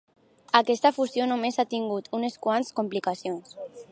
Aquesta 0.59 0.91
fusió 0.95 1.27
només 1.33 1.61
a 1.63 1.67
tingut 1.75 2.11
unes 2.21 2.41
quantes 2.47 2.75
complicacions. 2.81 3.57